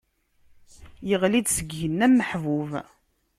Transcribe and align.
Iɣli-d 1.13 1.47
seg 1.55 1.69
igenni 1.75 2.03
am 2.05 2.13
uḥbub. 2.21 2.71